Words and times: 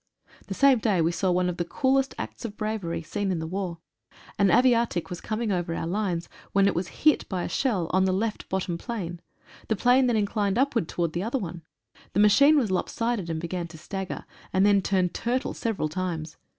The 0.47 0.55
same 0.55 0.79
day 0.79 0.99
we 0.99 1.11
saw 1.11 1.29
one 1.29 1.47
of 1.47 1.57
the 1.57 1.63
coolest 1.63 2.15
acts 2.17 2.43
of 2.43 2.57
bravery 2.57 3.03
seen 3.03 3.31
in 3.31 3.37
the 3.37 3.45
war. 3.45 3.77
An 4.39 4.49
aviatik 4.49 5.11
was 5.11 5.21
coming 5.21 5.51
over 5.51 5.75
our 5.75 5.85
lines, 5.85 6.27
when 6.53 6.65
it 6.65 6.73
was 6.73 6.87
hit 6.87 7.29
by 7.29 7.43
a 7.43 7.47
shell, 7.47 7.87
on 7.93 8.05
the 8.05 8.11
left 8.11 8.49
bottom 8.49 8.79
plane. 8.79 9.21
The 9.67 9.75
plane 9.75 10.07
then 10.07 10.17
inclined 10.17 10.57
upwards 10.57 10.91
towards 10.91 11.13
the 11.13 11.21
other 11.21 11.37
one. 11.37 11.61
The 12.13 12.19
machine 12.19 12.57
was 12.57 12.71
lop 12.71 12.89
sided 12.89 13.29
and 13.29 13.39
began 13.39 13.67
to 13.67 13.77
stagger, 13.77 14.25
and 14.51 14.65
then 14.65 14.81
turned 14.81 15.13
turtle 15.13 15.53
several 15.53 15.87
times. 15.87 16.35